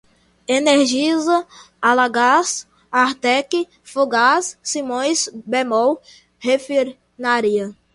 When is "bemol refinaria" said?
5.45-7.75